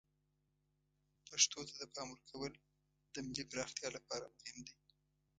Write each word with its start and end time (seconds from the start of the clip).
پښتو 1.27 1.59
ته 1.67 1.73
د 1.81 1.83
پام 1.93 2.07
ورکول 2.11 2.53
د 3.13 3.15
ملی 3.25 3.43
پراختیا 3.51 3.89
لپاره 3.97 4.25
مهم 4.35 4.57
دی. 4.67 4.75